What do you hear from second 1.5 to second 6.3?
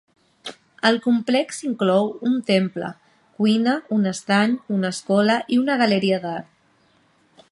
inclou un temple, cuina, un estany, una escola, i una galeria